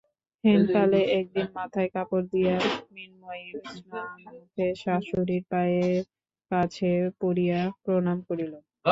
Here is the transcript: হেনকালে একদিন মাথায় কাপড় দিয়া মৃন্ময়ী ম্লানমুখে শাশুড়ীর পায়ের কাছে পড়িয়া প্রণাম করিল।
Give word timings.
হেনকালে 0.43 1.01
একদিন 1.19 1.47
মাথায় 1.57 1.89
কাপড় 1.95 2.25
দিয়া 2.33 2.55
মৃন্ময়ী 2.93 3.45
ম্লানমুখে 3.83 4.67
শাশুড়ীর 4.81 5.43
পায়ের 5.51 6.01
কাছে 6.51 6.89
পড়িয়া 7.21 7.59
প্রণাম 7.83 8.17
করিল। 8.27 8.53